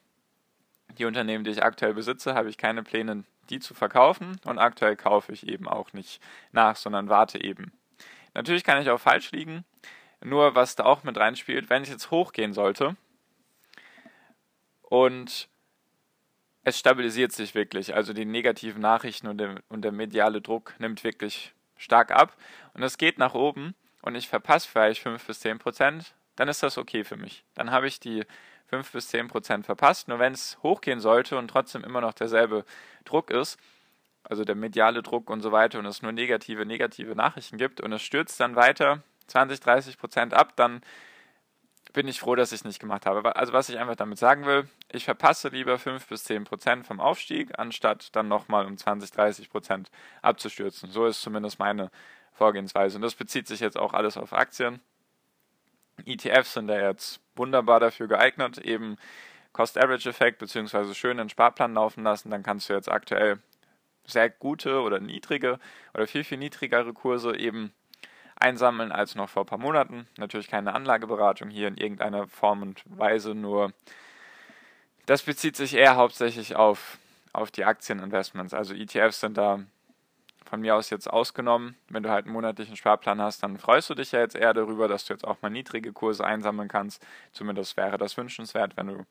die 0.99 1.05
Unternehmen, 1.05 1.45
die 1.45 1.51
ich 1.51 1.63
aktuell 1.63 1.95
besitze, 1.95 2.35
habe 2.35 2.49
ich 2.49 2.59
keine 2.59 2.83
Pläne, 2.83 3.25
die 3.51 3.61
zu 3.61 3.75
verkaufen. 3.75 4.41
Und 4.45 4.59
aktuell 4.59 4.97
kaufe 4.97 5.33
ich 5.33 5.49
eben 5.49 5.69
auch 5.69 5.93
nicht 5.93 6.23
nach, 6.53 6.77
sondern 6.77 7.09
warte 7.09 7.43
eben. 7.43 7.73
Natürlich 8.35 8.65
kann 8.65 8.81
ich 8.81 8.89
auch 8.89 9.01
falsch 9.01 9.31
liegen, 9.33 9.65
nur 10.25 10.55
was 10.55 10.75
da 10.77 10.85
auch 10.85 11.03
mit 11.03 11.19
reinspielt, 11.19 11.69
wenn 11.69 11.83
es 11.83 11.91
jetzt 11.91 12.11
hochgehen 12.11 12.53
sollte 12.55 12.97
und 14.93 15.49
es 16.65 16.79
stabilisiert 16.79 17.33
sich 17.33 17.55
wirklich, 17.55 17.95
also 17.95 18.13
die 18.13 18.27
negativen 18.27 18.83
Nachrichten 18.83 19.27
und 19.27 19.39
der, 19.39 19.63
und 19.71 19.83
der 19.83 19.91
mediale 19.91 20.43
Druck 20.43 20.75
nimmt 20.79 21.03
wirklich 21.03 21.55
stark 21.79 22.11
ab 22.11 22.37
und 22.75 22.83
es 22.83 22.99
geht 22.99 23.17
nach 23.17 23.33
oben 23.33 23.75
und 24.03 24.15
ich 24.15 24.29
verpasse 24.29 24.69
vielleicht 24.69 25.01
5 25.01 25.25
bis 25.27 25.41
10 25.41 25.59
Prozent, 25.59 26.15
dann 26.37 26.49
ist 26.49 26.63
das 26.63 26.79
okay 26.79 27.05
für 27.05 27.17
mich. 27.17 27.45
Dann 27.55 27.71
habe 27.71 27.87
ich 27.87 28.01
die 28.01 28.25
5 28.67 28.93
bis 28.93 29.09
10 29.09 29.29
Prozent 29.29 29.67
verpasst. 29.67 30.09
Nur 30.09 30.19
wenn 30.19 30.33
es 30.33 30.59
hochgehen 30.63 31.01
sollte 31.01 31.37
und 31.37 31.49
trotzdem 31.49 31.85
immer 31.85 32.01
noch 32.01 32.15
derselbe 32.15 32.65
Druck 33.05 33.31
ist, 33.31 33.59
also 34.25 34.45
der 34.45 34.55
mediale 34.55 35.03
Druck 35.03 35.31
und 35.31 35.41
so 35.41 35.53
weiter 35.53 35.79
und 35.79 35.87
es 35.87 36.03
nur 36.03 36.13
negative, 36.13 36.65
negative 36.65 37.15
Nachrichten 37.15 37.59
gibt 37.59 37.81
und 37.81 37.93
es 37.93 38.03
stürzt 38.03 38.39
dann 38.41 38.57
weiter 38.57 39.03
20, 39.27 39.61
30 39.61 39.99
Prozent 39.99 40.35
ab, 40.35 40.55
dann 40.57 40.81
bin 41.93 42.09
ich 42.09 42.21
froh, 42.21 42.35
dass 42.35 42.53
ich 42.53 42.61
es 42.61 42.65
nicht 42.65 42.79
gemacht 42.79 43.05
habe. 43.05 43.37
Also 43.37 43.53
was 43.53 43.69
ich 43.69 43.79
einfach 43.79 43.97
damit 43.97 44.19
sagen 44.19 44.47
will, 44.47 44.69
ich 44.91 45.05
verpasse 45.05 45.49
lieber 45.49 45.79
5 45.79 46.07
bis 46.07 46.25
10 46.25 46.45
Prozent 46.45 46.87
vom 46.87 47.01
Aufstieg, 47.01 47.59
anstatt 47.59 48.15
dann 48.17 48.29
nochmal 48.29 48.65
um 48.65 48.79
20, 48.79 49.11
30 49.11 49.51
Prozent 49.51 49.91
abzustürzen. 50.23 50.91
So 50.91 51.07
ist 51.07 51.21
zumindest 51.21 51.59
meine 51.59 51.91
Vorgehensweise. 52.33 52.97
Und 52.97 53.03
das 53.03 53.15
bezieht 53.15 53.47
sich 53.47 53.61
jetzt 53.61 53.79
auch 53.79 53.93
alles 53.93 54.17
auf 54.17 54.33
Aktien. 54.33 54.81
ETFs 56.05 56.55
sind 56.55 56.69
da 56.69 56.81
jetzt 56.81 57.21
wunderbar 57.37 57.81
dafür 57.81 58.09
geeignet, 58.09 58.59
eben 58.59 58.97
Cost-Average-Effekt 59.53 60.39
beziehungsweise 60.39 60.95
schön 60.95 61.21
einen 61.21 61.29
Sparplan 61.29 61.75
laufen 61.75 62.03
lassen. 62.03 62.31
Dann 62.31 62.43
kannst 62.43 62.69
du 62.69 62.75
jetzt 62.75 62.91
aktuell 62.91 63.39
sehr 64.05 64.31
gute 64.31 64.81
oder 64.81 64.99
niedrige 64.99 65.59
oder 65.95 66.07
viel, 66.07 66.25
viel 66.25 66.39
niedrigere 66.39 66.93
Kurse 66.93 67.37
eben 67.37 67.73
einsammeln 68.37 68.91
als 68.91 69.15
noch 69.15 69.29
vor 69.29 69.45
ein 69.45 69.47
paar 69.47 69.59
Monaten. 69.59 70.09
Natürlich 70.17 70.49
keine 70.49 70.75
Anlageberatung 70.75 71.51
hier 71.51 71.69
in 71.69 71.77
irgendeiner 71.77 72.27
Form 72.27 72.63
und 72.63 72.83
Weise, 72.87 73.35
nur 73.35 73.73
das 75.07 75.23
bezieht 75.23 75.57
sich 75.57 75.75
eher 75.75 75.97
hauptsächlich 75.97 76.57
auf, 76.57 76.99
auf 77.33 77.51
die 77.51 77.65
Aktieninvestments. 77.65 78.55
Also 78.55 78.75
ETFs 78.75 79.21
sind 79.21 79.37
da 79.37 79.61
von 80.53 80.61
mir 80.61 80.77
aus 80.77 80.91
jetzt 80.91 81.11
ausgenommen. 81.11 81.77
Wenn 81.89 82.03
du 82.03 82.11
halt 82.11 82.27
einen 82.27 82.35
monatlichen 82.35 82.77
Sparplan 82.77 83.23
hast, 83.23 83.43
dann 83.43 83.57
freust 83.57 83.89
du 83.89 83.95
dich 83.95 84.13
ja 84.13 84.21
jetzt 84.21 84.35
eher 84.35 84.53
darüber, 84.53 84.87
dass 84.87 85.07
du 85.07 85.15
jetzt 85.15 85.27
auch 85.27 85.41
mal 85.41 85.49
niedrige 85.49 85.95
Kurse 85.95 86.27
einsammeln 86.27 86.69
kannst. 86.69 87.03
Zumindest 87.33 87.79
wäre 87.79 87.97
das 87.97 88.19
wünschenswert, 88.19 88.77
wenn 88.77 88.89
du 88.89 89.07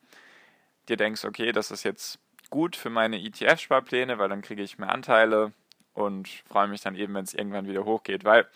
dir 0.87 0.97
denkst, 0.97 1.25
okay, 1.25 1.51
das 1.51 1.71
ist 1.71 1.81
jetzt 1.81 2.19
gut 2.51 2.75
für 2.75 2.91
meine 2.91 3.17
ETF-Sparpläne, 3.17 4.19
weil 4.19 4.29
dann 4.29 4.43
kriege 4.43 4.61
ich 4.61 4.77
mehr 4.77 4.91
Anteile 4.91 5.51
und 5.95 6.29
freue 6.29 6.67
mich 6.67 6.81
dann 6.81 6.93
eben, 6.93 7.15
wenn 7.15 7.23
es 7.23 7.33
irgendwann 7.33 7.67
wieder 7.67 7.85
hochgeht. 7.85 8.23
Weil 8.23 8.47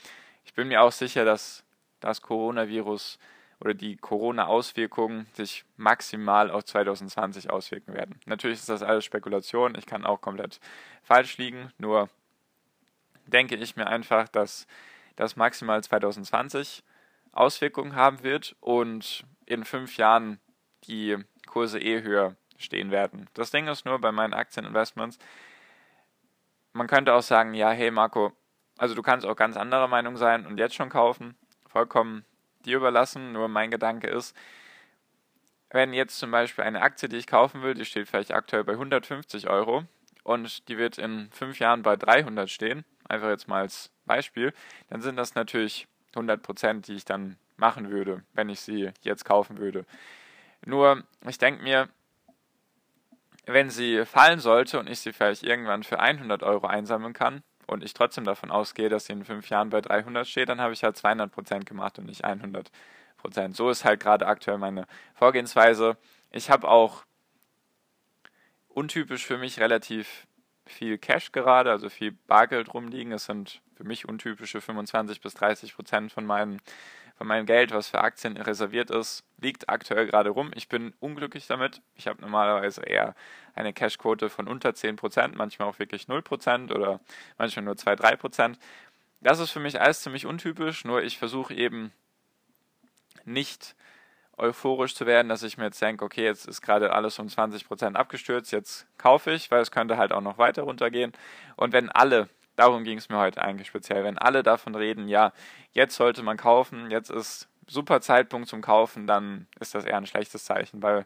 ich 0.44 0.54
bin 0.54 0.68
mir 0.68 0.84
auch 0.84 0.92
sicher, 0.92 1.25
dass 1.25 1.63
das 2.01 2.22
Coronavirus 2.22 3.18
oder 3.62 3.74
die 3.74 3.98
Corona-Auswirkungen 3.98 5.25
sich 5.34 5.65
maximal 5.75 6.51
auf 6.51 6.65
2020 6.65 7.50
auswirken 7.50 7.96
werden. 7.96 8.20
Natürlich 8.27 8.60
ist 8.60 8.70
das 8.70 8.84
alles 8.84 9.06
Spekulation, 9.06 9.74
ich 9.74 9.88
kann 9.88 10.06
auch 10.06 10.22
komplett 10.22 10.60
falsch 11.01 11.39
liegen, 11.39 11.72
nur 11.80 12.12
denke 13.27 13.55
ich 13.55 13.75
mir 13.75 13.88
einfach, 13.88 14.27
dass 14.27 14.67
das 15.15 15.36
maximal 15.36 15.84
2020 15.84 16.84
Auswirkungen 17.32 17.96
haben 17.96 18.24
wird 18.24 18.55
und 18.60 19.25
in 19.46 19.63
fünf 19.63 19.98
Jahren 19.98 20.39
die 20.86 21.17
Kurse 21.48 21.79
eh 21.79 22.01
höher 22.01 22.36
stehen 22.58 22.91
werden. 22.91 23.29
Das 23.34 23.51
Ding 23.51 23.67
ist 23.67 23.86
nur 23.86 24.00
bei 24.00 24.12
meinen 24.12 24.34
Aktieninvestments, 24.34 25.20
man 26.74 26.88
könnte 26.88 27.13
auch 27.13 27.22
sagen, 27.22 27.53
ja, 27.53 27.72
hey 27.72 27.89
Marco, 27.89 28.34
also 28.77 28.96
du 28.96 29.01
kannst 29.01 29.25
auch 29.25 29.36
ganz 29.36 29.55
anderer 29.55 29.88
Meinung 29.88 30.17
sein 30.17 30.46
und 30.46 30.58
jetzt 30.58 30.75
schon 30.75 30.89
kaufen, 30.89 31.38
vollkommen 31.67 32.25
dir 32.65 32.77
überlassen, 32.77 33.32
nur 33.32 33.48
mein 33.48 33.72
Gedanke 33.72 34.08
ist, 34.08 34.36
wenn 35.70 35.94
jetzt 35.94 36.20
zum 36.20 36.32
Beispiel 36.32 36.63
eine 36.63 36.82
Aktie, 36.82 37.10
die 37.10 37.17
ich 37.17 37.27
kaufen 37.27 37.62
will, 37.62 37.74
die 37.74 37.86
steht 37.86 38.08
vielleicht 38.08 38.34
aktuell 38.34 38.63
bei 38.63 38.74
150 38.74 39.50
Euro 39.50 39.84
und 40.24 40.67
die 40.67 40.77
wird 40.77 40.98
in 40.98 41.29
fünf 41.32 41.60
Jahren 41.60 41.82
bei 41.82 41.96
300 41.96 42.50
stehen, 42.50 42.86
einfach 43.07 43.29
jetzt 43.29 43.47
mal 43.47 43.62
als 43.62 43.91
Beispiel, 44.05 44.53
dann 44.89 45.01
sind 45.01 45.15
das 45.15 45.35
natürlich 45.35 45.88
100 46.13 46.41
Prozent, 46.41 46.88
die 46.88 46.95
ich 46.95 47.05
dann 47.05 47.38
machen 47.57 47.89
würde, 47.89 48.24
wenn 48.33 48.50
ich 48.50 48.59
sie 48.59 48.91
jetzt 49.01 49.25
kaufen 49.25 49.57
würde. 49.57 49.85
Nur, 50.65 51.03
ich 51.27 51.38
denke 51.38 51.63
mir, 51.63 51.89
wenn 53.45 53.69
sie 53.69 54.05
fallen 54.05 54.39
sollte 54.39 54.79
und 54.79 54.89
ich 54.89 55.00
sie 55.00 55.13
vielleicht 55.13 55.43
irgendwann 55.43 55.83
für 55.83 56.00
100 56.00 56.43
Euro 56.43 56.67
einsammeln 56.67 57.13
kann 57.13 57.43
und 57.67 57.83
ich 57.83 57.93
trotzdem 57.93 58.24
davon 58.24 58.51
ausgehe, 58.51 58.89
dass 58.89 59.05
sie 59.05 59.13
in 59.13 59.25
fünf 59.25 59.50
Jahren 59.50 59.69
bei 59.69 59.81
300 59.81 60.27
steht, 60.27 60.50
dann 60.50 60.62
habe 60.62 60.74
ich 60.74 60.83
halt 60.83 60.97
200 60.97 61.31
Prozent 61.31 61.65
gemacht 61.65 62.00
und 62.00 62.05
nicht 62.05 62.24
100 62.24 62.71
Prozent. 63.17 63.55
So 63.55 63.69
ist 63.69 63.85
halt 63.85 64.00
gerade 64.00 64.25
aktuell 64.27 64.57
meine 64.57 64.85
Vorgehensweise. 65.13 65.97
Ich 66.31 66.50
habe 66.50 66.67
auch 66.67 67.05
untypisch 68.67 69.25
für 69.25 69.38
mich 69.38 69.59
relativ 69.59 70.27
viel 70.65 70.98
Cash 70.98 71.31
gerade, 71.31 71.72
also 71.72 71.89
viel 71.89 72.12
Bargeld 72.27 72.74
rumliegen. 72.74 73.12
Es 73.12 73.25
sind 73.25 73.62
für 73.75 73.84
mich 73.84 74.07
untypische 74.07 74.62
25 74.62 75.22
bis 75.22 75.34
30 75.36 75.75
Prozent 75.75 76.12
von 76.12 76.25
meinem, 76.25 76.60
von 77.17 77.27
meinem 77.27 77.45
Geld, 77.45 77.72
was 77.72 77.89
für 77.89 78.01
Aktien 78.01 78.38
reserviert 78.38 78.89
ist, 78.89 79.24
liegt 79.39 79.69
aktuell 79.69 80.07
gerade 80.07 80.29
rum. 80.29 80.51
Ich 80.55 80.67
bin 80.67 80.93
unglücklich 81.00 81.48
damit. 81.48 81.81
Ich 81.95 82.07
habe 82.07 82.22
normalerweise 82.22 82.81
eher 82.81 83.15
eine 83.53 83.74
Cashquote 83.74 84.29
von 84.29 84.48
unter 84.48 84.74
10 84.74 84.95
Prozent, 84.95 85.36
manchmal 85.36 85.67
auch 85.67 85.79
wirklich 85.79 86.07
0 86.07 86.22
Prozent 86.22 86.72
oder 86.72 87.00
manchmal 87.38 87.65
nur 87.65 87.77
2, 87.77 87.95
3 87.95 88.15
Prozent. 88.15 88.60
Das 89.22 89.39
ist 89.39 89.51
für 89.51 89.60
mich 89.60 89.79
alles 89.79 90.01
ziemlich 90.01 90.25
untypisch, 90.25 90.86
nur 90.86 91.03
ich 91.03 91.17
versuche 91.17 91.53
eben 91.53 91.91
nicht 93.24 93.75
euphorisch 94.38 94.96
zu 94.96 95.06
werden, 95.06 95.30
dass 95.30 95.44
ich 95.44 95.58
mir 95.58 95.65
jetzt 95.65 95.82
denke, 95.82 96.04
okay, 96.04 96.24
jetzt 96.24 96.48
ist 96.48 96.62
gerade 96.62 96.94
alles 96.94 97.20
um 97.20 97.27
20% 97.27 97.96
abgestürzt, 97.96 98.51
jetzt 98.51 98.86
kaufe 98.98 99.32
ich, 99.32 99.51
weil 99.51 99.62
es 99.62 99.72
könnte 99.72 99.98
halt 99.98 100.12
auch 100.12 100.22
noch 100.22 100.38
weiter 100.38 100.63
runtergehen. 100.63 101.13
Und 101.56 101.74
wenn 101.74 101.89
alle, 101.89 102.30
darum 102.56 102.84
ging 102.84 102.98
es 102.98 103.10
mir 103.10 103.18
heute 103.18 103.42
eigentlich 103.42 103.68
speziell, 103.68 104.04
wenn 104.04 104.18
alle 104.18 104.44
davon 104.44 104.75
reden, 104.75 105.08
ja, 105.08 105.32
jetzt 105.72 105.96
sollte 105.96 106.24
man 106.24 106.38
kaufen, 106.38 106.92
jetzt 106.92 107.10
ist 107.10 107.48
super 107.68 108.01
Zeitpunkt 108.01 108.48
zum 108.48 108.62
Kaufen, 108.62 109.08
dann 109.08 109.48
ist 109.60 109.74
das 109.74 109.86
eher 109.86 109.98
ein 109.98 110.06
schlechtes 110.06 110.46
Zeichen, 110.46 110.84
weil 110.84 111.06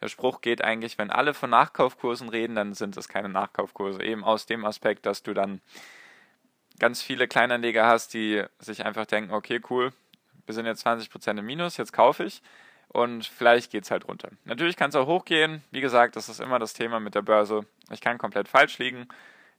der 0.00 0.08
Spruch 0.08 0.42
geht 0.42 0.62
eigentlich, 0.62 0.98
wenn 0.98 1.10
alle 1.10 1.32
von 1.32 1.50
Nachkaufkursen 1.50 2.28
reden, 2.28 2.54
dann 2.54 2.74
sind 2.74 2.96
es 2.96 3.08
keine 3.08 3.30
Nachkaufkurse. 3.30 4.02
Eben 4.02 4.24
aus 4.24 4.44
dem 4.44 4.66
Aspekt, 4.66 5.06
dass 5.06 5.22
du 5.22 5.32
dann 5.32 5.62
ganz 6.78 7.00
viele 7.00 7.26
Kleinanleger 7.26 7.86
hast, 7.86 8.12
die 8.12 8.44
sich 8.58 8.84
einfach 8.84 9.06
denken, 9.06 9.32
okay, 9.32 9.60
cool, 9.70 9.92
wir 10.44 10.54
sind 10.54 10.66
jetzt 10.66 10.86
20% 10.86 11.38
im 11.38 11.46
Minus, 11.46 11.78
jetzt 11.78 11.94
kaufe 11.94 12.24
ich 12.24 12.42
und 12.96 13.26
vielleicht 13.26 13.70
geht 13.70 13.84
es 13.84 13.90
halt 13.90 14.08
runter. 14.08 14.30
Natürlich 14.46 14.74
kann 14.74 14.88
es 14.88 14.96
auch 14.96 15.06
hochgehen. 15.06 15.62
Wie 15.70 15.82
gesagt, 15.82 16.16
das 16.16 16.30
ist 16.30 16.40
immer 16.40 16.58
das 16.58 16.72
Thema 16.72 16.98
mit 16.98 17.14
der 17.14 17.20
Börse. 17.20 17.66
Ich 17.90 18.00
kann 18.00 18.16
komplett 18.16 18.48
falsch 18.48 18.78
liegen. 18.78 19.06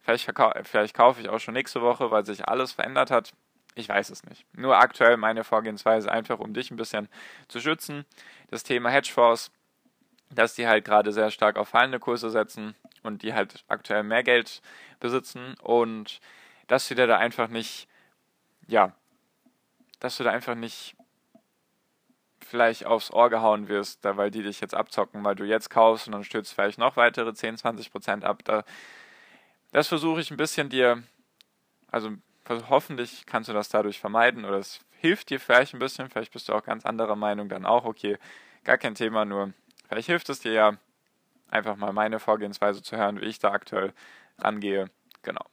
Vielleicht, 0.01 0.27
vielleicht 0.63 0.95
kaufe 0.95 1.21
ich 1.21 1.29
auch 1.29 1.37
schon 1.37 1.53
nächste 1.53 1.83
Woche, 1.83 2.09
weil 2.09 2.25
sich 2.25 2.47
alles 2.47 2.71
verändert 2.71 3.11
hat. 3.11 3.33
Ich 3.75 3.89
weiß 3.89 4.09
es 4.09 4.23
nicht. 4.23 4.43
Nur 4.53 4.79
aktuell 4.79 5.17
meine 5.17 5.43
Vorgehensweise 5.43 6.11
einfach, 6.11 6.39
um 6.39 6.55
dich 6.55 6.71
ein 6.71 6.77
bisschen 6.77 7.09
zu 7.47 7.59
schützen. 7.59 8.05
Das 8.49 8.63
Thema 8.63 8.89
Hedgefonds, 8.89 9.51
dass 10.31 10.55
die 10.55 10.65
halt 10.65 10.83
gerade 10.83 11.11
sehr 11.11 11.29
stark 11.29 11.57
auf 11.57 11.69
fallende 11.69 11.99
Kurse 11.99 12.31
setzen 12.31 12.73
und 13.03 13.21
die 13.21 13.35
halt 13.35 13.63
aktuell 13.67 14.01
mehr 14.01 14.23
Geld 14.23 14.63
besitzen 14.99 15.53
und 15.61 16.21
dass 16.65 16.87
du 16.87 16.95
dir 16.95 17.05
da 17.05 17.19
einfach 17.19 17.49
nicht, 17.49 17.87
ja, 18.67 18.93
dass 19.99 20.17
du 20.17 20.23
da 20.23 20.31
einfach 20.31 20.55
nicht 20.55 20.96
vielleicht 22.47 22.85
aufs 22.85 23.11
Ohr 23.11 23.29
gehauen 23.29 23.67
wirst, 23.67 24.03
weil 24.03 24.31
die 24.31 24.43
dich 24.43 24.61
jetzt 24.61 24.73
abzocken, 24.73 25.23
weil 25.23 25.35
du 25.35 25.43
jetzt 25.43 25.69
kaufst 25.69 26.07
und 26.07 26.13
dann 26.13 26.23
stürzt 26.23 26.53
vielleicht 26.53 26.79
noch 26.79 26.95
weitere 26.95 27.33
10, 27.33 27.57
20 27.57 27.91
Prozent 27.91 28.25
ab. 28.25 28.41
Da, 28.45 28.63
das 29.71 29.87
versuche 29.87 30.21
ich 30.21 30.31
ein 30.31 30.37
bisschen 30.37 30.69
dir, 30.69 31.03
also 31.91 32.11
hoffentlich 32.69 33.25
kannst 33.25 33.49
du 33.49 33.53
das 33.53 33.69
dadurch 33.69 33.99
vermeiden 33.99 34.45
oder 34.45 34.57
es 34.57 34.79
hilft 34.99 35.29
dir 35.29 35.39
vielleicht 35.39 35.73
ein 35.73 35.79
bisschen, 35.79 36.09
vielleicht 36.09 36.31
bist 36.31 36.47
du 36.49 36.53
auch 36.53 36.63
ganz 36.63 36.85
anderer 36.85 37.15
Meinung, 37.15 37.49
dann 37.49 37.65
auch 37.65 37.85
okay, 37.85 38.17
gar 38.63 38.77
kein 38.77 38.95
Thema, 38.95 39.25
nur 39.25 39.53
vielleicht 39.87 40.07
hilft 40.07 40.29
es 40.29 40.39
dir 40.39 40.53
ja 40.53 40.77
einfach 41.49 41.75
mal 41.75 41.93
meine 41.93 42.19
Vorgehensweise 42.19 42.81
zu 42.81 42.97
hören, 42.97 43.21
wie 43.21 43.25
ich 43.25 43.39
da 43.39 43.51
aktuell 43.51 43.93
rangehe. 44.39 44.89
Genau. 45.21 45.45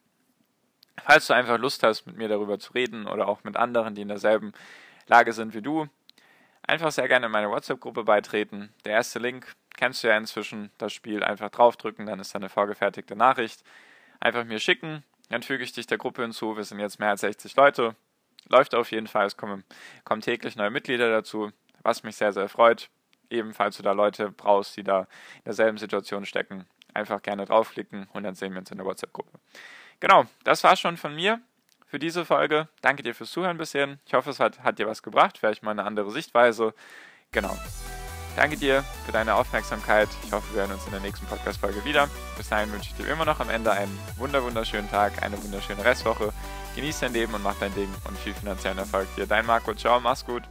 Falls 1.03 1.27
du 1.27 1.35
einfach 1.35 1.59
Lust 1.59 1.83
hast, 1.83 2.07
mit 2.07 2.17
mir 2.17 2.29
darüber 2.29 2.59
zu 2.59 2.73
reden 2.73 3.07
oder 3.07 3.29
auch 3.29 3.43
mit 3.45 3.57
anderen, 3.57 3.95
die 3.95 4.03
in 4.03 4.09
derselben 4.09 4.53
Lage 5.07 5.33
sind 5.33 5.55
wie 5.55 5.63
du, 5.63 5.89
einfach 6.67 6.93
sehr 6.93 7.09
gerne 7.09 7.27
in 7.27 7.33
meine 7.33 7.51
WhatsApp-Gruppe 7.51 8.05
beitreten. 8.05 8.73
Der 8.85 8.93
erste 8.93 9.19
Link 9.19 9.55
kennst 9.77 10.03
du 10.03 10.09
ja 10.09 10.17
inzwischen. 10.17 10.71
Das 10.79 10.93
Spiel 10.93 11.23
einfach 11.23 11.51
draufdrücken, 11.51 12.07
dann 12.07 12.21
ist 12.21 12.35
da 12.35 12.39
eine 12.39 12.49
vorgefertigte 12.49 13.17
Nachricht. 13.17 13.63
Einfach 14.21 14.45
mir 14.45 14.59
schicken, 14.59 15.03
dann 15.29 15.43
füge 15.43 15.65
ich 15.65 15.73
dich 15.73 15.87
der 15.87 15.99
Gruppe 15.99 16.23
hinzu. 16.23 16.57
Wir 16.57 16.65
sind 16.65 16.81
jetzt 16.81 16.99
mehr 16.99 17.11
als 17.11 17.23
60 17.23 17.57
Leute. 17.57 17.95
Läuft 18.49 18.75
auf 18.75 18.91
jeden 18.91 19.07
Fall. 19.07 19.27
Es 19.27 19.37
kommen, 19.37 19.65
kommen 20.05 20.21
täglich 20.21 20.57
neue 20.57 20.71
Mitglieder 20.71 21.11
dazu, 21.11 21.51
was 21.83 22.03
mich 22.03 22.17
sehr, 22.17 22.33
sehr 22.33 22.49
freut. 22.49 22.91
Ebenfalls 23.31 23.77
du 23.77 23.83
da 23.83 23.93
Leute 23.93 24.31
brauchst, 24.31 24.77
die 24.77 24.85
da 24.85 25.01
in 25.39 25.45
derselben 25.47 25.79
Situation 25.79 26.27
stecken, 26.27 26.67
einfach 26.93 27.23
gerne 27.23 27.47
draufklicken 27.47 28.07
und 28.13 28.23
dann 28.23 28.35
sehen 28.35 28.53
wir 28.53 28.61
uns 28.61 28.71
in 28.71 28.79
der 28.79 28.87
WhatsApp-Gruppe. 28.87 29.39
Genau, 30.01 30.27
das 30.45 30.63
war's 30.63 30.81
schon 30.81 30.97
von 30.97 31.15
mir 31.15 31.41
für 31.95 32.01
diese 32.01 32.25
Folge. 32.25 32.67
Danke 32.83 33.05
dir 33.05 33.15
fürs 33.15 33.31
Zuhören 33.31 33.57
bisher. 33.57 33.99
Ich 34.05 34.15
hoffe, 34.15 34.31
es 34.31 34.41
hat, 34.41 34.65
hat 34.65 34.81
dir 34.81 34.89
was 34.89 35.05
gebracht, 35.05 35.39
vielleicht 35.39 35.63
mal 35.63 35.71
eine 35.71 35.85
andere 35.85 36.11
Sichtweise. 36.11 36.75
Genau. 37.31 37.57
Danke 38.35 38.57
dir 38.57 38.83
für 39.07 39.13
deine 39.13 39.37
Aufmerksamkeit. 39.37 40.09
Ich 40.25 40.33
hoffe, 40.33 40.53
wir 40.55 40.63
hören 40.63 40.73
uns 40.73 40.85
in 40.87 40.91
der 40.91 40.99
nächsten 40.99 41.25
Podcast-Folge 41.27 41.85
wieder. 41.85 42.09
Bis 42.37 42.49
dahin 42.49 42.73
wünsche 42.73 42.91
ich 42.91 42.97
dir 42.97 43.13
immer 43.13 43.25
noch 43.25 43.39
am 43.39 43.49
Ende 43.49 43.71
einen 43.71 43.97
wunderschönen 44.17 44.91
Tag, 44.91 45.23
eine 45.23 45.41
wunderschöne 45.41 45.85
Restwoche. 45.85 46.33
Genieß 46.75 46.99
dein 46.99 47.13
Leben 47.13 47.33
und 47.33 47.45
mach 47.45 47.61
dein 47.61 47.73
Ding 47.77 47.95
und 48.09 48.19
viel 48.19 48.35
finanziellen 48.35 48.79
Erfolg 48.79 49.07
dir. 49.15 49.29
Dein 49.29 49.47
Marco, 49.47 49.73
ciao, 49.73 50.01
mach's 50.01 50.25
gut. 50.25 50.43